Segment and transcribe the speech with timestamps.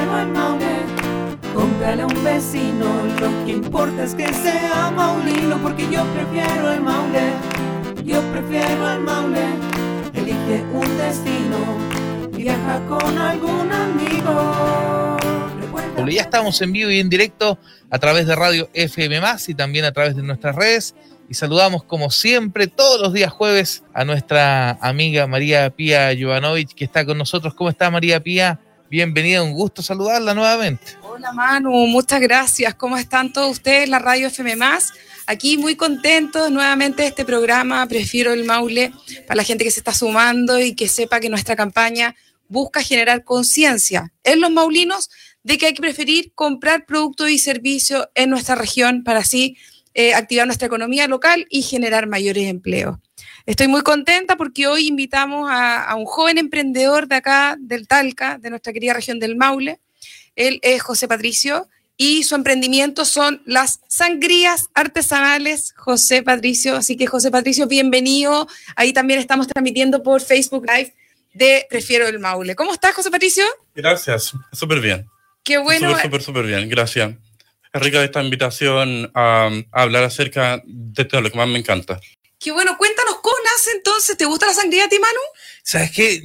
[0.00, 0.66] prefiero el Maule.
[1.54, 2.86] Cómprale a un vecino,
[3.20, 7.32] lo que importa es que sea maulino, porque yo prefiero el Maule.
[8.04, 9.40] Yo prefiero el Maule.
[10.14, 11.58] Elige un destino,
[12.36, 15.16] viaja con algún amigo.
[15.60, 17.58] Recuerda- Ya estamos en vivo y en directo
[17.90, 20.94] a través de Radio FM y también a través de nuestras redes.
[21.28, 26.84] Y saludamos como siempre todos los días jueves a nuestra amiga María Pía Jovanovic que
[26.84, 27.54] está con nosotros.
[27.54, 28.58] ¿Cómo está María Pía?
[28.90, 30.84] Bienvenida, un gusto saludarla nuevamente.
[31.02, 32.74] Hola Manu, muchas gracias.
[32.74, 33.88] ¿Cómo están todos ustedes?
[33.88, 34.56] La Radio FM
[35.28, 37.86] Aquí muy contentos nuevamente de este programa.
[37.86, 38.92] Prefiero el Maule
[39.28, 42.16] para la gente que se está sumando y que sepa que nuestra campaña
[42.48, 45.08] busca generar conciencia en los maulinos
[45.44, 49.56] de que hay que preferir comprar productos y servicios en nuestra región para así
[49.94, 52.98] eh, activar nuestra economía local y generar mayores empleos.
[53.46, 58.38] Estoy muy contenta porque hoy invitamos a, a un joven emprendedor de acá, del Talca,
[58.38, 59.80] de nuestra querida región del Maule.
[60.36, 66.76] Él es José Patricio y su emprendimiento son las sangrías artesanales José Patricio.
[66.76, 68.48] Así que José Patricio, bienvenido.
[68.74, 70.94] Ahí también estamos transmitiendo por Facebook Live
[71.34, 72.54] de Prefiero el Maule.
[72.54, 73.44] ¿Cómo estás, José Patricio?
[73.74, 75.08] Gracias, súper bien.
[75.42, 75.90] Qué bueno.
[75.90, 77.12] Súper, súper, súper bien, gracias.
[77.72, 82.00] Es rica esta invitación a, a hablar acerca de todo lo que más me encanta.
[82.38, 82.78] Qué bueno.
[82.78, 83.16] Cuéntanos
[83.74, 84.16] entonces.
[84.16, 85.20] ¿Te gusta la sangría a ti, Manu?
[85.62, 86.22] ¿Sabes qué?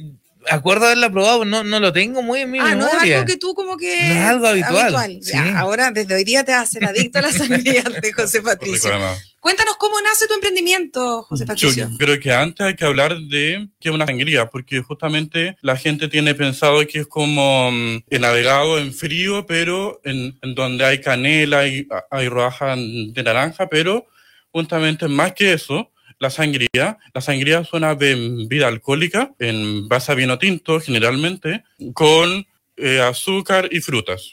[0.48, 3.16] Acuerdo haberla probado, no, no lo tengo muy en mi Ah, no es memoria.
[3.16, 3.96] algo que tú como que...
[3.96, 5.50] No es algo habitual, Ya, sí.
[5.56, 8.92] ahora, desde hoy día te vas a hacer adicto a la sangría de José Patricio.
[9.40, 11.90] Cuéntanos cómo nace tu emprendimiento, José Yo Patricio.
[11.98, 16.06] creo que antes hay que hablar de qué es una sangría, porque justamente la gente
[16.06, 21.00] tiene pensado que es como mm, el navegado en frío, pero en, en donde hay
[21.00, 24.06] canela y hay rodajas de naranja, pero
[24.52, 30.14] justamente más que eso, la sangría, la sangría es una bebida alcohólica en base a
[30.14, 31.62] vino tinto generalmente,
[31.94, 34.32] con eh, azúcar y frutas.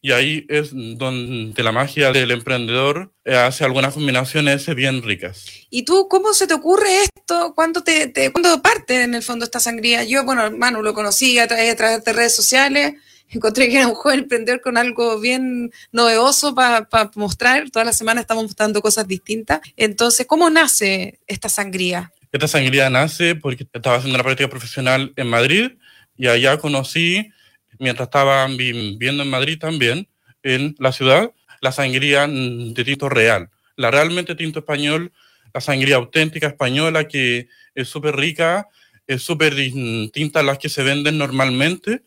[0.00, 5.46] Y ahí es donde la magia del emprendedor eh, hace algunas combinaciones bien ricas.
[5.70, 7.54] ¿Y tú cómo se te ocurre esto?
[7.54, 10.04] ¿Cuándo, te, te- ¿cuándo parte en el fondo esta sangría?
[10.04, 12.94] Yo, bueno, Manu, lo conocí a a través de redes sociales.
[13.28, 17.70] Encontré que era un joven emprendedor con algo bien novedoso para mostrar.
[17.70, 19.60] Toda la semana estamos mostrando cosas distintas.
[19.76, 22.12] Entonces, ¿cómo nace esta sangría?
[22.30, 25.72] Esta sangría nace porque estaba haciendo una práctica profesional en Madrid
[26.16, 27.30] y allá conocí,
[27.78, 30.08] mientras estaba viviendo en Madrid también,
[30.42, 33.50] en la ciudad, la sangría de tinto real.
[33.76, 35.12] La realmente tinto español,
[35.52, 38.68] la sangría auténtica española que es súper rica,
[39.06, 42.02] es súper distinta a las que se venden normalmente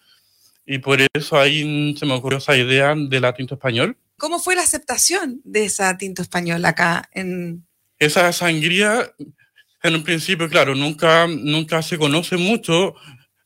[0.67, 3.97] y por eso ahí se me ocurrió esa idea de la tinto español.
[4.17, 7.65] ¿Cómo fue la aceptación de esa tinto español acá en...
[7.97, 9.09] esa sangría,
[9.81, 12.95] en un principio, claro, nunca, nunca se conoce mucho.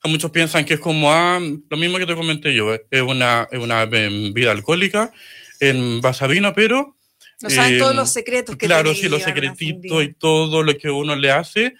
[0.04, 1.40] Muchos piensan que es como ah,
[1.70, 5.14] lo mismo que te comenté yo, es una, es una bebida alcohólica
[5.59, 6.98] en base a vino, pero
[7.40, 10.90] No saben Eh, todos los secretos que claro, sí, los secretitos y todo lo que
[10.90, 11.76] uno le hace,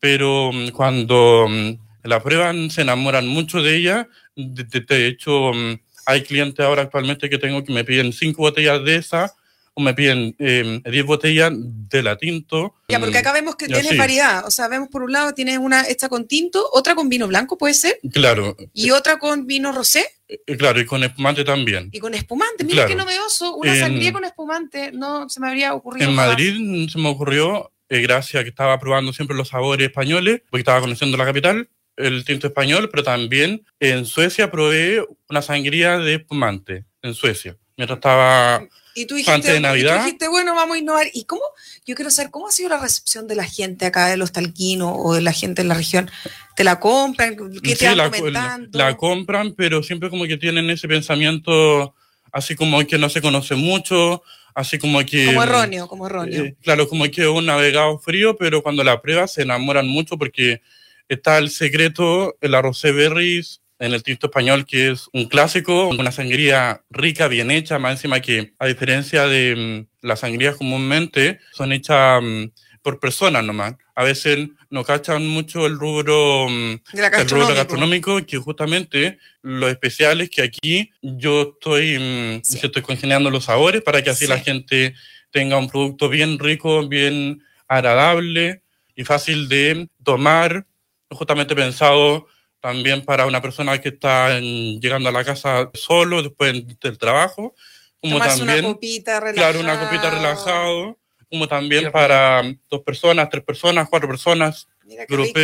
[0.00, 4.08] pero mm, cuando mm, la prueban se enamoran mucho de ella.
[4.36, 8.42] De, de- de hecho, mm, hay clientes ahora actualmente que tengo que me piden cinco
[8.42, 9.32] botellas de esa
[9.74, 12.74] o me piden eh, 10 botellas de la tinto.
[12.88, 13.96] Ya, porque Mm, acá vemos que Ya, tienes sí.
[13.96, 14.44] variedad.
[14.44, 17.56] O sea, vemos por un lado tienes una hecha con tinto, otra con vino blanco,
[17.56, 21.90] puede ser, Claro, y otra con vino rosé eh, claro, y con espumante también.
[21.92, 22.64] y con espumante.
[22.64, 22.88] Mira Claro.
[22.88, 24.90] qué novedoso, una En- sangría con espumante.
[24.92, 26.08] No se me habría ocurrido.
[26.08, 26.14] En.
[26.16, 30.42] Madrid mm, se me ocurrió, eh, gracias a que estaba probando siempre los sabores españoles,
[30.50, 35.98] porque estaba conociendo la capital, el tinto español, pero también en Suecia probé una sangría
[35.98, 38.66] de espumante, en Suecia, mientras estaba...
[38.94, 40.04] Y tú dijiste, antes de y tú Navidad.
[40.04, 41.06] dijiste, bueno, vamos a innovar.
[41.12, 41.42] ¿Y cómo?
[41.86, 44.92] Yo quiero saber cómo ha sido la recepción de la gente acá, de los talquinos
[44.96, 46.10] o de la gente en la región.
[46.56, 47.36] ¿Te la compran?
[47.36, 48.76] ¿Qué te Sí, van la, comentando?
[48.78, 51.94] la compran, pero siempre como que tienen ese pensamiento
[52.32, 54.22] así como que no se conoce mucho,
[54.54, 55.26] así como que...
[55.26, 56.44] como erróneo, como erróneo.
[56.46, 60.60] Eh, claro, como que un navegado frío, pero cuando la pruebas se enamoran mucho porque
[61.08, 66.10] está el secreto, el arroz berries en el tinto español, que es un clásico, una
[66.10, 71.72] sangría rica, bien hecha, más encima que a diferencia de mm, las sangrías comúnmente, son
[71.72, 72.44] hechas mm,
[72.82, 73.74] por personas nomás.
[73.94, 78.24] A veces no cachan mucho el rubro, mm, el rubro gastronómico.
[78.26, 82.58] que justamente lo especial es que aquí yo estoy, Sí.
[82.62, 84.30] estoy congeniando los sabores para que así Sí.
[84.30, 84.94] la gente
[85.30, 88.62] tenga un producto bien rico, bien agradable
[88.96, 90.66] y fácil de tomar,
[91.10, 92.26] justamente pensado
[92.60, 97.54] también para una persona que está en- llegando a la casa solo después del trabajo,
[98.00, 99.52] como Tomarse también, una copita relajada.
[99.52, 100.98] claro, una copita relajado,
[101.30, 104.66] como también para dos personas, tres personas, cuatro personas,
[105.08, 105.38] grupo.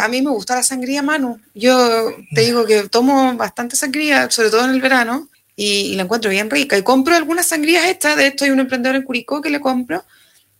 [0.00, 1.40] A mí me gusta la sangría, Manu.
[1.54, 6.02] Yo te digo que tomo bastante sangría, sobre todo en el verano, y, y la
[6.02, 6.76] encuentro bien rica.
[6.76, 8.16] Y compro algunas sangrías estas.
[8.16, 10.04] De hecho, hay un emprendedor en Curicó que le compro.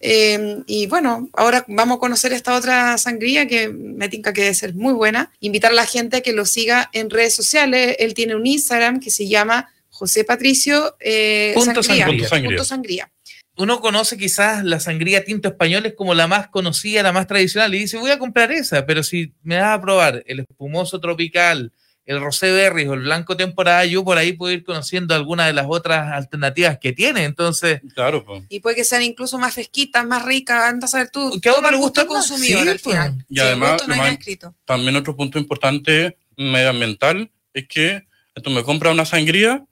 [0.01, 4.55] Eh, y bueno, ahora vamos a conocer esta otra sangría que me tinca que debe
[4.55, 5.33] ser muy buena.
[5.41, 7.97] Invitar a la gente a que lo siga en redes sociales.
[7.99, 12.07] Él tiene un Instagram que se llama José Patricio eh, Punto sangría.
[12.07, 12.51] Punto sangría.
[12.51, 13.13] Punto sangría.
[13.59, 17.75] Uno conoce quizás la sangría tinto español es como la más conocida, la más tradicional,
[17.75, 21.73] y dice, voy a comprar esa, pero si me das a probar el espumoso tropical,
[22.07, 25.53] el rosé berry o el blanco temporada, yo por ahí puedo ir conociendo algunas de
[25.53, 27.25] las otras alternativas que tiene.
[27.25, 28.45] Entonces, Claro, pues.
[28.49, 30.63] Y puede que sean incluso más fresquitas, más ricas.
[30.63, 31.39] Anda a saber tú.
[31.43, 33.13] Que a uno todo le el gusto consumidor sí, al final.
[33.15, 33.27] pues.
[33.29, 34.55] Y Sí, además, no lo hay más- escrito.
[34.65, 38.07] También otro punto importante medioambiental es que
[38.43, 39.65] tú me compras una sangría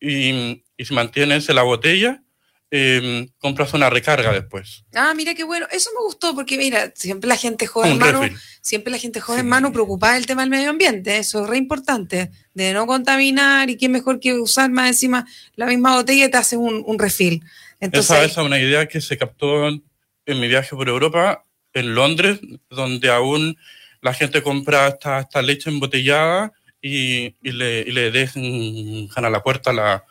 [0.00, 2.22] y, y si mantienes en la botella,
[2.70, 4.84] eh, compras una recarga después.
[4.94, 5.66] Ah, mira qué bueno.
[5.72, 8.22] Eso me gustó porque, mira, siempre la gente joven, mano,
[8.60, 9.46] siempre la gente joven, Sí.
[9.46, 11.18] mano, preocupada del tema del medio ambiente.
[11.18, 15.26] Eso es re importante, de no contaminar y qué mejor que usar más encima
[15.56, 17.42] la misma botella y te hace un, un refill.
[17.80, 19.82] Entonces, esa, esa es una idea que se captó en,
[20.26, 22.38] en mi viaje por Europa, en Londres,
[22.68, 23.56] donde aún
[24.02, 29.42] la gente compra esta, esta leche embotellada y, y le, y le dejan a la
[29.42, 30.04] puerta la,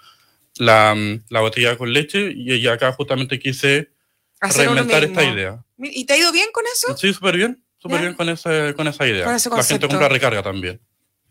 [0.60, 0.96] la,
[1.30, 2.32] la botella con leche.
[2.36, 3.90] Y acá justamente quise
[4.40, 5.64] hacer reinventar esta idea.
[5.80, 6.96] ¿Y te ha ido bien con eso?
[6.98, 9.26] Sí, súper bien, súper bien con, ese, con esa idea.
[9.26, 10.80] Con ese la gente compra recarga también.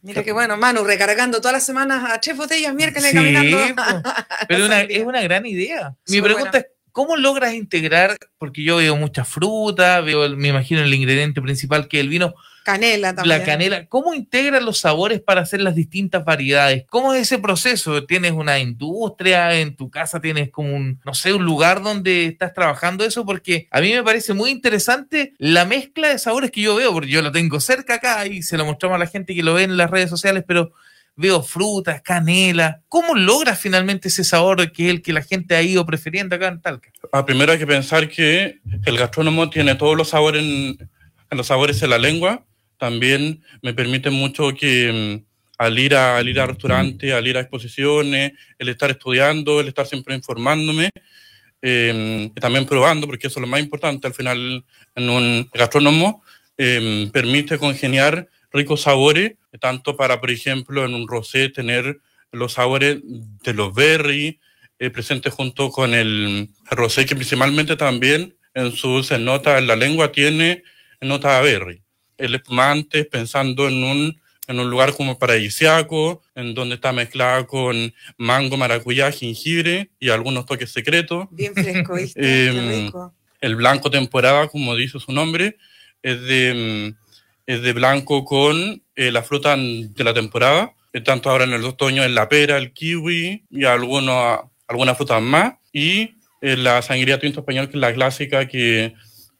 [0.01, 3.59] Mira qué bueno, Manu, recargando todas las semanas a tres botellas miércoles Sí, caminando.
[4.49, 5.97] pero una- es una gran idea.
[6.07, 6.67] Mi pregunta es,
[6.99, 8.17] ¿cómo logras integrar?
[8.39, 12.09] Porque yo veo mucha fruta, veo, el- me imagino el ingrediente principal que es el
[12.09, 12.35] vino,
[12.65, 13.39] Canela también.
[13.39, 13.87] la canela.
[13.87, 16.85] ¿Cómo integras los sabores para hacer las distintas variedades?
[16.91, 18.05] ¿Cómo es ese proceso?
[18.05, 19.55] ¿Tienes una industria?
[19.61, 23.25] ¿En tu casa tienes como un, no sé, un lugar donde estás trabajando eso?
[23.25, 27.11] Porque a mí me parece muy interesante la mezcla de sabores que yo veo, porque
[27.11, 29.63] yo lo tengo cerca acá y se lo mostramos a la gente que lo ve
[29.63, 30.73] en las redes sociales, pero
[31.19, 32.81] veo frutas, canela.
[32.89, 36.47] ¿Cómo logras finalmente ese sabor que es el que la gente ha ido prefiriendo acá
[36.47, 36.91] en Talca?
[37.13, 40.89] Ah, primero hay que pensar que el gastrónomo tiene todos los sabores en,
[41.31, 42.47] los sabores en la lengua.
[42.79, 45.27] También me permite mucho que mm,
[45.59, 49.67] al ir a, al ir a restaurantes, al ir a exposiciones, el estar estudiando, el
[49.67, 50.89] estar siempre informándome,
[51.61, 54.65] y también probando, porque eso es lo más importante al final
[54.95, 56.23] en un gastrónomo,
[56.57, 62.01] eh, permite congeniar ricos sabores, tanto para, por ejemplo, en un rosé tener
[62.33, 64.37] los sabores de los berries,
[64.79, 70.13] eh, presente junto con el rosé, que principalmente también en sus notas en la lengua
[70.13, 70.63] tiene
[71.01, 71.83] nota a berry.
[72.17, 77.95] El espumante, pensando en un, en un lugar como paradisiaco, en donde está mezclada con
[78.17, 81.29] mango, maracuyá, jengibre y algunos toques secretos.
[81.31, 83.15] Bien fresco, rico.
[83.41, 85.57] El blanco temporada, como dice su nombre,
[86.03, 86.95] es de,
[87.47, 90.75] es de blanco con eh, la fruta de la temporada.
[90.93, 95.23] Eh, Tanto ahora en el otoño es la pera, el kiwi y algunos, algunas frutas
[95.23, 95.55] más.
[95.73, 98.95] Y eh, la sangría tinto español, que es la clásica, que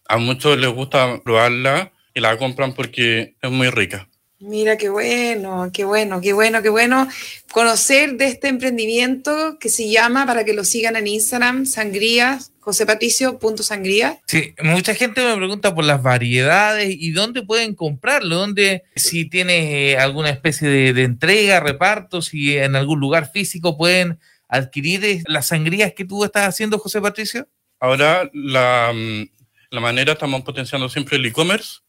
[0.09, 4.08] a muchos les gusta probarla y la compran porque es muy rica.
[4.41, 7.09] Mira, qué bueno, qué bueno, qué bueno, qué bueno
[7.51, 14.21] conocer de este emprendimiento que se llama, para que lo sigan en Instagram, sangrías, josepatricio.sangría.
[14.29, 19.65] Sí, mucha gente me pregunta por las variedades y dónde pueden comprarlo, dónde, si tienes
[19.73, 25.49] eh, alguna especie de, de entrega, reparto, si en algún lugar físico pueden adquirir las
[25.49, 27.49] sangrías que tú estás haciendo, José Patricio.
[27.81, 29.29] Ahora, la, mm,
[29.71, 31.81] la manera, estamos potenciando siempre el e-commerce,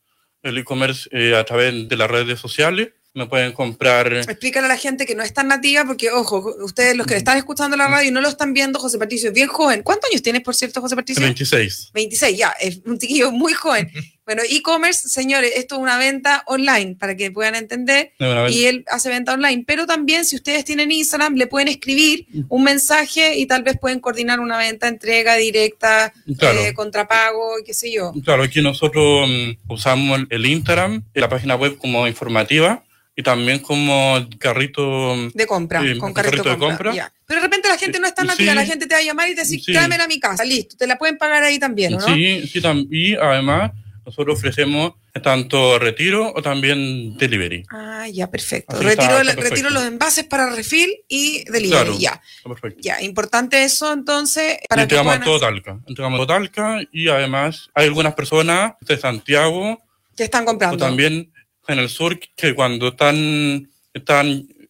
[0.44, 2.94] el e-commerce eh, a través de las redes sociales.
[3.20, 6.96] Me pueden comprar Explícale a la gente que no es tan nativa, porque, ojo, ustedes
[6.96, 9.50] los que están escuchando la radio y no lo están viendo, José Patricio es bien
[9.50, 9.84] joven.
[9.84, 11.22] ¿Cuántos años tienes, por cierto, José Patricio?
[11.22, 11.92] 26.
[11.94, 13.92] 26, ya, es un chiquillo muy joven.
[14.26, 18.14] Bueno, e-commerce, señores, esto es una venta online, para que puedan entender.
[18.50, 19.64] y él hace venta online.
[19.68, 24.00] Pero también, si ustedes tienen Instagram, le pueden escribir un mensaje y tal vez pueden
[24.00, 26.60] coordinar una venta, entrega directa, Claro.
[26.62, 28.14] eh, contrapago, qué sé yo.
[28.24, 32.84] Claro, aquí nosotros mm, usamos el- Instagram la página web como informativa
[33.20, 35.30] y también como carrito.
[35.34, 37.12] De compra, con carrito, carrito de compra.
[37.26, 38.28] Pero de repente la gente no está Sí.
[38.30, 39.74] nativa, la gente te va a llamar y te dice, Sí.
[39.74, 42.06] tráemela a mi casa, listo, te la pueden pagar ahí también, ¿o ¿no?
[42.16, 42.62] Sí, sí,
[42.92, 43.72] y además
[44.06, 47.66] nosotros ofrecemos tanto retiro o también delivery.
[47.72, 48.74] Ah, ya, perfecto.
[48.74, 49.70] Así Retiro, está, está retiro perfecto.
[49.74, 52.00] los envases para refill y delivery, Claro.
[52.00, 52.22] ya.
[52.46, 52.80] Perfecto.
[52.82, 55.80] Ya, importante eso entonces para que entregamos puedan- todo Talca.
[55.88, 59.78] Entregamos todo Talca y además hay algunas personas de Santiago
[60.16, 60.78] que están o comprando.
[60.78, 61.32] también
[61.70, 64.28] en el sur que cuando están, están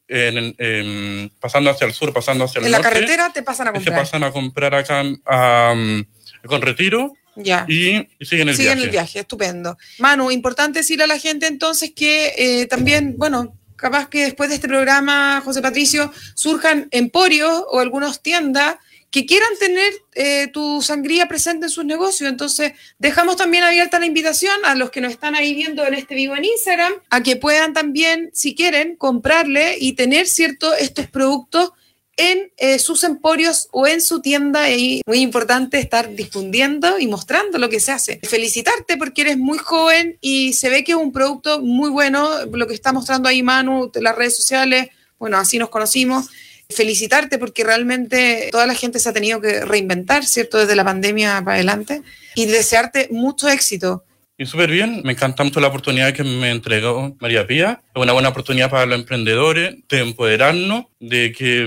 [0.08, 3.68] en- en- pasando hacia el sur, pasando hacia el en la norte, carretera te pasan
[3.68, 4.00] a se comprar.
[4.00, 6.04] pasan a comprar acá um,
[6.46, 7.66] con retiro Ya.
[7.68, 8.84] y, y siguen el Siguen viaje.
[8.84, 9.78] el viaje, estupendo.
[10.00, 14.56] Manu, importante decirle a la gente entonces que eh, también, bueno, capaz que después de
[14.56, 18.76] este programa, José Patricio, surjan emporios o algunas tiendas
[19.12, 22.30] que quieran tener eh, tu sangría presente en sus negocios.
[22.30, 26.16] Entonces, dejamos también abierta la invitación a los que nos están ahí viendo en este
[26.16, 31.72] vivo en Instagram, a que puedan también, si quieren, comprarle y tener, ¿cierto?, estos productos
[32.20, 37.58] en eh, sus emporios o en su tienda y muy importante estar difundiendo y mostrando
[37.58, 38.20] lo que se hace.
[38.24, 42.68] Felicitarte porque eres muy joven y se ve que es un producto muy bueno, lo
[42.68, 46.28] que está mostrando ahí Manu, las redes sociales, bueno, así nos conocimos.
[46.70, 50.60] Felicitarte porque realmente toda la gente se ha tenido que reinventar, ¿cierto?
[50.60, 52.02] Desde la pandemia para adelante
[52.36, 54.04] y desearte mucho éxito.
[54.38, 57.82] Y súper bien, me encanta mucho la oportunidad que me entregó María Pía.
[57.94, 61.66] Es una buena oportunidad para los emprendedores de empoderarnos, de que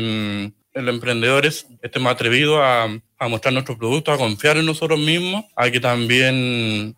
[0.75, 2.85] mm, los emprendedores estemos atrevidos a,
[3.19, 6.97] a mostrar nuestros productos, a confiar en nosotros mismos, a que también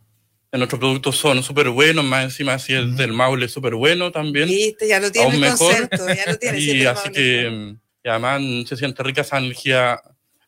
[0.59, 4.49] nuestros productos son súper buenos, más encima si es del Maule súper bueno también.
[4.49, 5.59] Viste, ya lo tienes el mejor.
[5.59, 6.63] concepto, ya lo tienes.
[6.65, 10.01] Y así que, y además se siente rica esa energía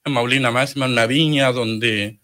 [0.05, 2.19] en Maulina, más en una viña donde,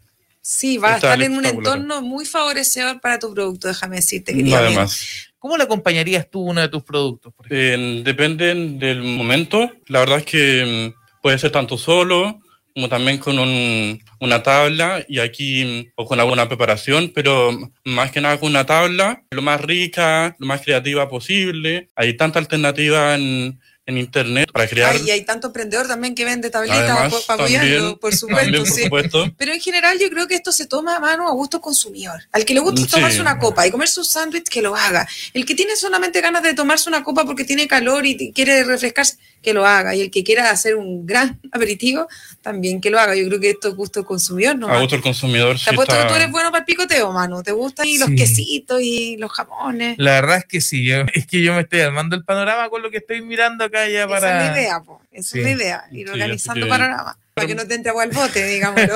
[0.45, 4.59] Sí, va a estar en un entorno muy favorecedor para tu producto, déjame decirte, querida
[4.59, 4.69] amiga.
[4.83, 5.29] además.
[5.39, 7.33] ¿Cómo le acompañarías tú uno de tus productos?
[7.35, 7.47] por?
[7.51, 9.71] Eh, depende del momento.
[9.87, 12.41] La verdad es que mm, puede ser tanto solo
[12.75, 17.51] como también con un- una tabla y aquí mm, o con alguna preparación, pero
[17.85, 21.89] más que nada con una tabla, lo más rica, lo más creativa posible.
[21.97, 24.93] Hay tanta alternativa en, en internet para crear.
[24.95, 28.85] Ay, y hay tanto emprendedor también que vende tablitas por- supuesto, también, por sí.
[28.85, 29.33] supuesto.
[29.37, 32.23] Pero en general yo creo que esto se toma a mano a gusto consumidor.
[32.31, 32.87] Al que le gusta Sí.
[32.89, 35.09] tomarse una copa y comerse un sándwich, que lo haga.
[35.35, 39.17] El que tiene solamente ganas de tomarse una copa porque tiene calor y quiere refrescarse,
[39.43, 39.95] que lo haga.
[39.95, 42.07] Y el que quiera hacer un gran aperitivo,
[42.41, 43.15] también que lo haga.
[43.17, 44.69] Yo creo que esto es gusto consumidor, ¿no?
[44.69, 45.55] A gusto el consumidor.
[45.57, 47.43] Te sí apuesto que tú eres bueno para el picoteo, mano.
[47.43, 48.15] ¿Te gustan y los Sí.
[48.17, 49.97] quesitos y los jamones?
[49.99, 52.83] La verdad es que sí, yo- es que yo me estoy armando el panorama con
[52.83, 54.51] lo que estoy mirando acá ya Esa es para...
[54.53, 55.01] la idea, po.
[55.11, 55.39] Esa Sí.
[55.41, 55.85] es la idea.
[55.93, 57.19] Ir Sí, organizando panorama.
[57.35, 58.95] Para que no te entre agua al bote, digámoslo.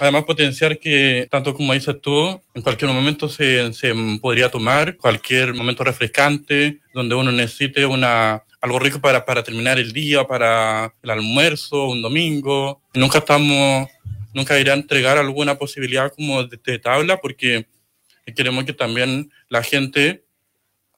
[0.00, 5.54] Además, potenciar que, tanto como dices tú, en cualquier momento se, se podría tomar, cualquier
[5.54, 11.10] momento refrescante, donde uno necesite una, algo rico para, para terminar el día, para el
[11.10, 12.82] almuerzo, un domingo.
[12.94, 13.88] Nunca estamos,
[14.34, 17.66] nunca irá a entregar alguna posibilidad como de, de tabla, porque
[18.34, 20.24] queremos que también la gente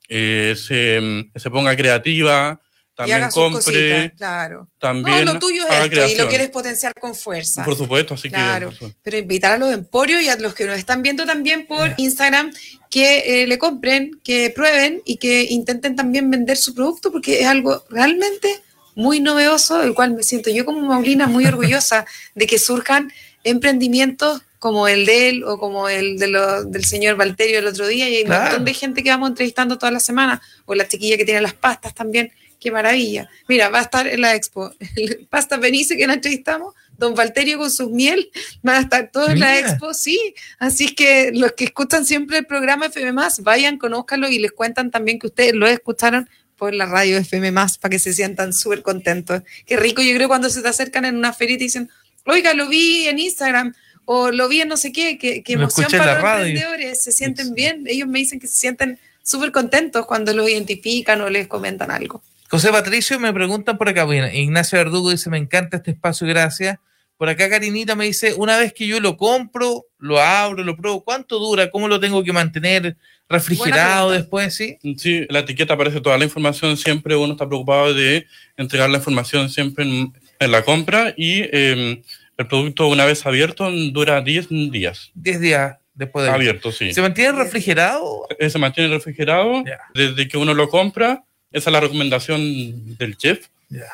[0.08, 2.60] eh, se, se ponga creativa,
[3.00, 4.68] también haga sus compre, cositas, claro.
[4.78, 7.64] también No, lo tuyo es esto y lo quieres potenciar con fuerza.
[7.64, 8.70] Por supuesto, así Claro.
[8.70, 8.76] que...
[8.76, 11.92] su- Pero invitar a los emporios y a los que nos están viendo también por
[11.96, 12.52] Instagram
[12.90, 17.46] que eh, le compren, que prueben y que intenten también vender su producto porque es
[17.46, 18.60] algo realmente
[18.96, 22.04] muy novedoso, del cual me siento yo como Maulina muy orgullosa
[22.34, 23.12] de que surjan
[23.44, 27.86] emprendimientos como el de él o como el de lo- del señor Valterio el otro
[27.86, 28.44] día y hay un Claro.
[28.44, 31.54] montón de gente que vamos entrevistando toda la semana o la chiquilla que tiene las
[31.54, 32.30] pastas también.
[32.60, 33.28] Qué maravilla.
[33.48, 34.72] Mira, va a estar en la expo.
[34.96, 38.30] El Pasta Benice que la entrevistamos, don Valterio con sus miel,
[38.62, 40.34] van a estar todos en la expo, sí.
[40.58, 44.90] Así es que los que escuchan siempre el programa FM, vayan, conózcanlo y les cuentan
[44.90, 49.42] también que ustedes lo escucharon por la radio FM, para que se sientan súper contentos.
[49.64, 51.90] Qué rico, yo creo, cuando se te acercan en una feria y te dicen,
[52.26, 53.74] oiga, lo vi en Instagram.
[54.12, 56.46] O lo vi en no sé qué, qué, qué Lo emoción para la los radio.
[56.46, 61.20] emprendedores, se sienten bien, ellos me dicen que se sienten súper contentos cuando los identifican
[61.20, 62.20] o les comentan algo.
[62.50, 66.78] José Patricio me preguntan por acá, bueno, Ignacio Verdugo dice, me encanta este espacio, gracias.
[67.16, 71.04] Por acá Karinita me dice, una vez que yo lo compro, lo abro, lo pruebo,
[71.04, 71.70] ¿cuánto dura?
[71.70, 72.96] ¿Cómo lo tengo que mantener
[73.28, 74.54] refrigerado después?
[74.54, 74.78] Sí.
[74.96, 78.26] Sí, la etiqueta aparece toda la información, siempre uno está preocupado de
[78.56, 82.02] entregar la información siempre en, en la compra y eh,
[82.36, 85.12] el producto una vez abierto dura 10 días.
[85.14, 86.32] 10 días después de...
[86.32, 86.92] Abierto, sí.
[86.92, 88.26] ¿Se mantiene refrigerado?
[88.38, 89.62] Eh, Se mantiene refrigerado
[89.94, 91.22] desde que uno lo compra.
[91.52, 93.86] Esa es la recomendación del chef, Ya.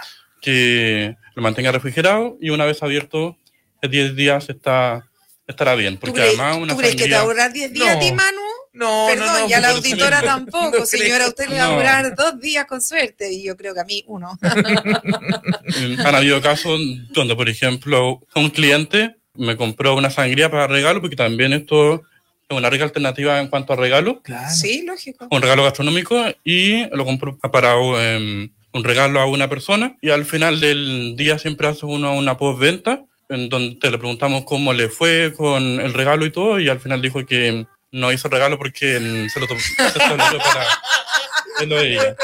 [0.42, 3.36] que lo mantenga refrigerado y una vez abierto,
[3.82, 5.06] en 10 días está,
[5.46, 5.94] estará bien.
[5.94, 7.94] ¿Tú Porque crees, además una tú crees que te a sangría- durar 10 días a
[7.94, 8.00] No.
[8.00, 8.40] ti, Manu?
[8.74, 9.48] No, Perdón, no, no.
[9.48, 11.28] ya la auditora tampoco, No señora.
[11.28, 11.76] Usted le va a No.
[11.76, 14.38] durar dos días con suerte y yo creo que a mí uno.
[16.04, 16.78] Han habido casos
[17.12, 22.02] donde, por ejemplo, un cliente me compró una sangría para regalo, porque también esto
[22.48, 24.54] es una rica alternativa en cuanto a regalo, Claro.
[24.54, 25.26] Sí, lógico.
[25.30, 29.96] un regalo gastronómico, y lo compró para eh, un regalo a una persona.
[30.00, 34.72] Y al final del día siempre hace uno una postventa, en donde le preguntamos cómo
[34.72, 38.58] le fue con el regalo y todo, y al final dijo que no hizo regalo
[38.58, 40.66] porque mm, se lo tomó se lo para
[41.60, 42.16] él o ella.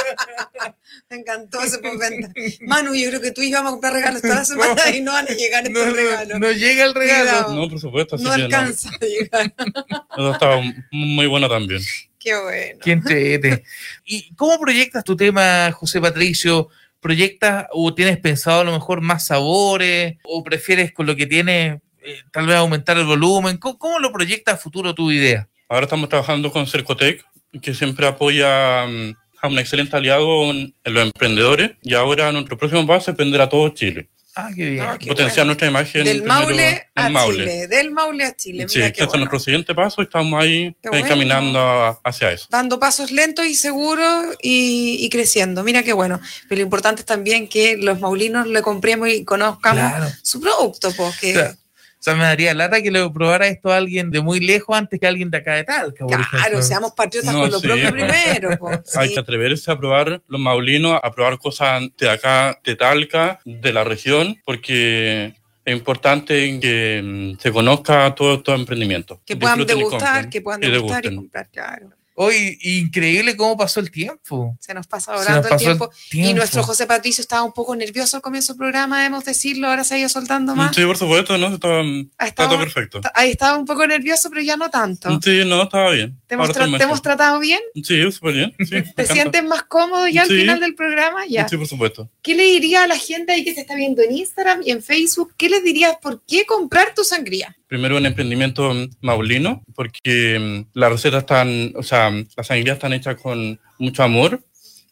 [1.12, 2.32] Me encantó ese postventa.
[2.62, 5.26] Manu, yo creo que tú íbamos a comprar regalos toda la semana y no van
[5.28, 6.28] a llegar estos No, regalos.
[6.28, 7.54] no, no llega el regalo.
[7.54, 8.16] No, por supuesto.
[8.16, 8.44] así No que no.
[8.46, 9.54] alcanza a llegar.
[10.16, 11.82] Eso estaba muy bueno también.
[12.18, 12.78] Qué bueno.
[12.82, 13.62] Qué entrete.
[14.06, 16.68] ¿Y cómo proyectas tu tema, José Patricio?
[17.00, 20.14] ¿Proyectas o tienes pensado a lo mejor más sabores?
[20.24, 23.58] ¿O prefieres con lo que tienes eh, tal vez aumentar el volumen?
[23.58, 25.48] ¿Cómo, cómo lo proyectas a futuro tu idea?
[25.68, 27.22] Ahora estamos trabajando con Cercotec,
[27.60, 31.72] que siempre apoya mm, a un excelente aliado en, los emprendedores.
[31.82, 34.08] Y ahora nuestro próximo paso es vender a todo Chile.
[34.34, 34.80] Ah, qué bien.
[34.82, 35.46] Ah, qué Potenciar bueno.
[35.48, 36.04] nuestra imagen.
[36.04, 37.36] Del primero Maule a Maule.
[37.38, 37.66] Chile.
[37.68, 38.66] Del Maule a Chile.
[38.66, 39.24] Sí, Mira este es bueno.
[39.24, 41.06] nuestro siguiente paso y estamos ahí bueno.
[41.06, 42.46] caminando hacia eso.
[42.48, 45.62] Dando pasos lentos y seguros y, y creciendo.
[45.64, 46.18] Mira qué bueno.
[46.48, 50.06] Pero lo importante es también que los maulinos le compremos y conozcamos Claro.
[50.22, 51.54] su producto, porque Claro.
[52.02, 54.98] O sea, me daría lata que le probara esto a alguien de muy lejos antes
[54.98, 57.90] que a alguien de acá de Talca, claro, seamos patriotas No, con lo sí, propio
[57.90, 57.92] pues.
[57.92, 58.48] primero.
[58.96, 59.14] Hay Sí.
[59.14, 63.84] que atreverse a probar los maulinos, a probar cosas de acá, de Talca, de la
[63.84, 65.32] región, porque
[65.64, 69.20] es importante que mm, se conozca todo estos emprendimientos.
[69.24, 71.90] Que puedan Disfruten degustar, que puedan degustar y comprar, claro.
[72.14, 74.56] Hoy, increíble cómo pasó el tiempo.
[74.60, 75.90] Se nos pasa Se volando nos el el tiempo.
[76.08, 76.36] Y tiempo.
[76.36, 79.94] nuestro José Patricio estaba un poco nervioso al comienzo del programa, debemos decirlo, ahora se
[79.94, 80.74] ha ido soltando más.
[80.76, 81.48] Sí, por supuesto, ¿no?
[81.48, 81.80] Está
[82.26, 83.00] estado- todo perfecto.
[83.14, 85.08] Ahí estaba un poco nervioso, pero ya no tanto.
[85.22, 86.18] Sí, no, estaba bien.
[86.26, 87.60] ¿Te hemos, tra- te hemos tratado bien?
[87.82, 88.54] Sí, súper bien.
[88.58, 90.40] Sí, ¿Te sientes más cómodo ya al Sí.
[90.40, 91.26] final del programa?
[91.26, 91.48] Ya.
[91.48, 92.10] Sí, por supuesto.
[92.22, 94.82] ¿Qué le diría a la gente ahí que te está viendo en Instagram y en
[94.82, 95.34] Facebook?
[95.36, 97.56] ¿Qué les dirías por qué comprar tu sangría?
[97.68, 103.16] Primero un emprendimiento maulino, porque mm, las recetas están, o sea, las sangrías están hechas
[103.20, 104.42] con mucho amor,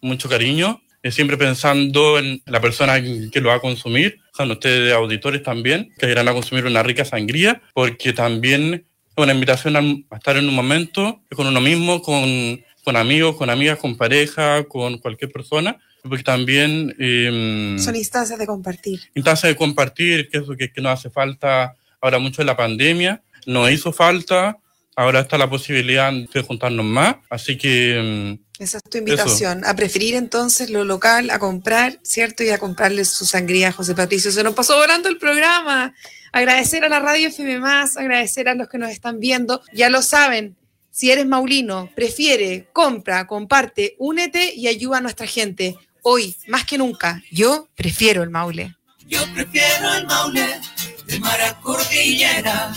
[0.00, 4.46] mucho cariño, eh, siempre pensando en la persona que lo va a consumir, o sea,
[4.46, 9.76] ustedes auditores también, que irán a consumir una rica sangría, porque también es una invitación
[9.76, 14.64] a estar en un momento con uno mismo, con, con amigos, con amigas, con pareja,
[14.64, 16.94] con cualquier persona, porque también...
[16.98, 19.00] eh, Son instancias de compartir.
[19.14, 23.22] instancia de compartir, que eso que, que nos hace falta ahora mucho en la pandemia,
[23.46, 24.58] nos hizo falta,
[25.00, 29.64] ahora está la posibilidad de juntarnos más, así que mm, Esa es tu invitación.
[29.64, 32.42] A preferir entonces lo local, a comprar, ¿cierto?
[32.42, 34.30] Y a comprarle su sangría a José Patricio.
[34.30, 35.94] Se nos pasó volando el programa.
[36.32, 39.62] Agradecer a la radio FM, agradecer a los que nos están viendo.
[39.72, 40.56] Ya lo saben,
[40.90, 45.76] si eres maulino, prefiere, compra, comparte, únete y ayuda a nuestra gente.
[46.02, 48.76] Hoy, más que nunca, yo prefiero el maule.
[49.10, 50.60] Yo prefiero el Maule
[51.06, 52.72] de Maracordillera,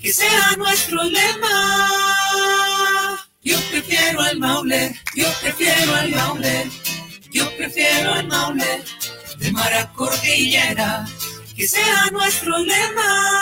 [0.00, 1.58] que sea nuestro lema.
[3.42, 6.70] Yo prefiero el Maule, yo prefiero el Maule,
[7.32, 8.82] yo prefiero el Maule
[9.38, 11.06] de Maracordillera,
[11.56, 13.32] que sea nuestro lema.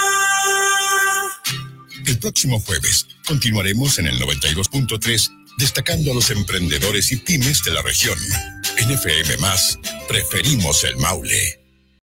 [2.06, 7.82] El próximo jueves continuaremos en el 92.3 destacando a los emprendedores y pymes de la
[7.82, 8.18] región.
[8.78, 11.65] En FM Más, preferimos el Maule.